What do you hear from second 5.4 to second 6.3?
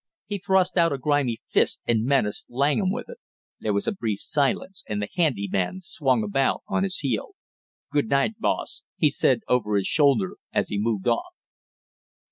man swung